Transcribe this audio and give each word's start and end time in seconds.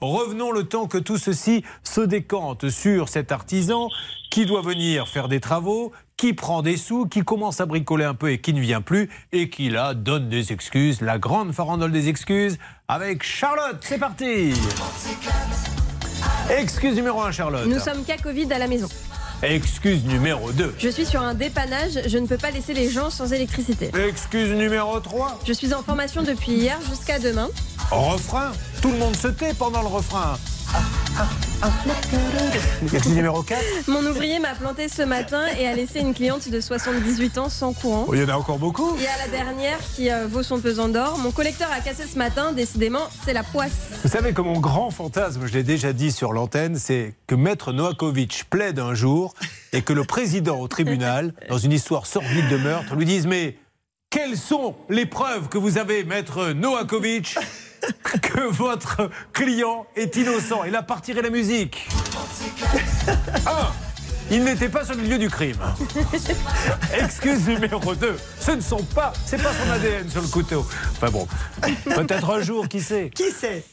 Revenons 0.00 0.52
le 0.52 0.64
temps 0.64 0.86
que 0.86 0.98
tout 0.98 1.18
ceci 1.18 1.64
se 1.82 2.00
décante 2.00 2.68
sur 2.68 3.08
cet 3.08 3.32
artisan 3.32 3.88
qui 4.30 4.46
doit 4.46 4.62
venir 4.62 5.08
faire 5.08 5.28
des 5.28 5.40
travaux, 5.40 5.92
qui 6.16 6.32
prend 6.32 6.62
des 6.62 6.76
sous, 6.76 7.06
qui 7.06 7.20
commence 7.20 7.60
à 7.60 7.66
bricoler 7.66 8.04
un 8.04 8.14
peu 8.14 8.30
et 8.30 8.40
qui 8.40 8.52
ne 8.52 8.60
vient 8.60 8.80
plus, 8.80 9.08
et 9.32 9.48
qui 9.48 9.70
là 9.70 9.94
donne 9.94 10.28
des 10.28 10.52
excuses, 10.52 11.00
la 11.00 11.18
grande 11.18 11.52
farandole 11.52 11.92
des 11.92 12.08
excuses, 12.08 12.58
avec 12.88 13.22
Charlotte. 13.22 13.78
C'est 13.80 13.98
parti 13.98 14.52
Excuse 16.50 16.96
numéro 16.96 17.22
1, 17.22 17.32
Charlotte. 17.32 17.66
Nous 17.66 17.78
sommes 17.78 18.04
cas 18.04 18.16
Covid 18.16 18.52
à 18.52 18.58
la 18.58 18.66
maison. 18.66 18.88
Excuse 19.42 20.04
numéro 20.04 20.52
2. 20.52 20.74
Je 20.78 20.88
suis 20.88 21.04
sur 21.04 21.20
un 21.20 21.34
dépannage, 21.34 22.00
je 22.06 22.18
ne 22.18 22.26
peux 22.26 22.38
pas 22.38 22.50
laisser 22.50 22.72
les 22.72 22.88
gens 22.88 23.10
sans 23.10 23.32
électricité. 23.32 23.90
Excuse 24.08 24.50
numéro 24.50 24.98
3. 25.00 25.40
Je 25.46 25.52
suis 25.52 25.74
en 25.74 25.82
formation 25.82 26.22
depuis 26.22 26.52
hier 26.52 26.78
jusqu'à 26.88 27.18
demain. 27.18 27.48
Refrain. 27.90 28.52
Tout 28.84 28.90
le 28.90 28.98
monde 28.98 29.16
se 29.16 29.28
tait 29.28 29.54
pendant 29.54 29.80
le 29.80 29.88
refrain. 29.88 30.36
Excuse 32.82 33.14
numéro 33.14 33.42
4. 33.42 33.88
Mon 33.88 34.04
ouvrier 34.04 34.38
m'a 34.38 34.54
planté 34.54 34.88
ce 34.88 35.00
matin 35.00 35.46
et 35.58 35.66
a 35.66 35.74
laissé 35.74 36.00
une 36.00 36.12
cliente 36.12 36.50
de 36.50 36.60
78 36.60 37.38
ans 37.38 37.48
sans 37.48 37.72
courant. 37.72 38.04
Oh, 38.06 38.14
il 38.14 38.20
y 38.20 38.24
en 38.24 38.28
a 38.28 38.36
encore 38.36 38.58
beaucoup. 38.58 38.94
Et 38.98 39.06
à 39.06 39.24
la 39.24 39.28
dernière 39.28 39.78
qui 39.96 40.10
euh, 40.10 40.26
vaut 40.26 40.42
son 40.42 40.60
pesant 40.60 40.88
d'or, 40.88 41.16
mon 41.16 41.30
collecteur 41.30 41.70
a 41.72 41.80
cassé 41.80 42.02
ce 42.06 42.18
matin, 42.18 42.52
décidément, 42.52 43.08
c'est 43.24 43.32
la 43.32 43.42
poisse. 43.42 43.72
Vous 44.02 44.10
savez 44.10 44.34
que 44.34 44.42
mon 44.42 44.60
grand 44.60 44.90
fantasme, 44.90 45.46
je 45.46 45.52
l'ai 45.54 45.62
déjà 45.62 45.94
dit 45.94 46.12
sur 46.12 46.34
l'antenne, 46.34 46.76
c'est 46.76 47.14
que 47.26 47.34
Maître 47.34 47.72
Noakovic 47.72 48.44
plaide 48.50 48.80
un 48.80 48.92
jour 48.92 49.32
et 49.72 49.80
que 49.80 49.94
le 49.94 50.04
président 50.04 50.60
au 50.60 50.68
tribunal, 50.68 51.32
dans 51.48 51.56
une 51.56 51.72
histoire 51.72 52.04
sordide 52.04 52.50
de 52.50 52.58
meurtre, 52.58 52.96
lui 52.96 53.06
dise 53.06 53.26
Mais 53.26 53.56
quelles 54.10 54.36
sont 54.36 54.76
les 54.90 55.06
preuves 55.06 55.48
que 55.48 55.56
vous 55.56 55.78
avez, 55.78 56.04
Maître 56.04 56.52
Noakovic 56.52 57.38
que 58.22 58.40
votre 58.48 59.10
client 59.32 59.86
est 59.96 60.16
innocent. 60.16 60.64
Et 60.64 60.70
là 60.70 60.82
partirait 60.82 61.22
la 61.22 61.30
musique. 61.30 61.88
Un, 63.46 63.68
il 64.30 64.42
n'était 64.44 64.68
pas 64.68 64.84
sur 64.84 64.94
le 64.94 65.02
lieu 65.02 65.18
du 65.18 65.28
crime. 65.28 65.58
Excuse 66.98 67.46
numéro 67.46 67.94
2. 67.94 68.16
Ce 68.40 68.52
ne 68.52 68.60
sont 68.60 68.82
pas, 68.82 69.12
c'est 69.26 69.42
pas 69.42 69.52
son 69.52 69.70
ADN 69.70 70.08
sur 70.08 70.22
le 70.22 70.28
couteau. 70.28 70.66
Enfin 70.92 71.10
bon, 71.10 71.26
peut-être 71.84 72.30
un 72.30 72.40
jour, 72.40 72.68
qui 72.68 72.80
sait 72.80 73.10
Qui 73.14 73.30
sait? 73.30 73.64